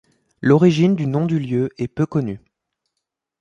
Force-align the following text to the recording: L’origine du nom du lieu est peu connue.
L’origine 0.41 0.95
du 0.95 1.05
nom 1.05 1.27
du 1.27 1.37
lieu 1.37 1.69
est 1.77 1.87
peu 1.87 2.07
connue. 2.07 2.39